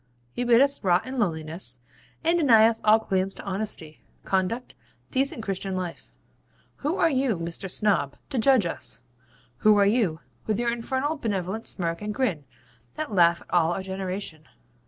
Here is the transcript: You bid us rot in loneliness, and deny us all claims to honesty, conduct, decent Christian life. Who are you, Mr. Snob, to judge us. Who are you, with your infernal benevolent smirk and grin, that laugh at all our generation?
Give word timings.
You 0.33 0.47
bid 0.47 0.61
us 0.61 0.83
rot 0.83 1.05
in 1.05 1.19
loneliness, 1.19 1.77
and 2.23 2.35
deny 2.35 2.65
us 2.65 2.81
all 2.83 2.97
claims 2.99 3.35
to 3.35 3.43
honesty, 3.43 4.01
conduct, 4.25 4.73
decent 5.11 5.43
Christian 5.43 5.75
life. 5.75 6.09
Who 6.77 6.95
are 6.97 7.11
you, 7.11 7.37
Mr. 7.37 7.69
Snob, 7.69 8.15
to 8.31 8.39
judge 8.39 8.65
us. 8.65 9.03
Who 9.57 9.77
are 9.77 9.85
you, 9.85 10.19
with 10.47 10.57
your 10.57 10.71
infernal 10.73 11.17
benevolent 11.17 11.67
smirk 11.67 12.01
and 12.01 12.15
grin, 12.15 12.45
that 12.95 13.11
laugh 13.11 13.41
at 13.41 13.53
all 13.53 13.73
our 13.73 13.83
generation? 13.83 14.47